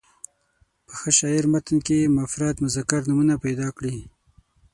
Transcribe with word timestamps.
په 0.85 0.93
ښه 0.99 1.09
شاعر 1.17 1.45
متن 1.53 1.77
کې 1.87 2.13
مفرد 2.17 2.55
مذکر 2.65 3.01
نومونه 3.09 3.35
پیدا 3.45 3.67
کړي. 3.77 3.95